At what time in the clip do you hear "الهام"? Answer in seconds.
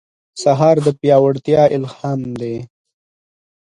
1.75-2.21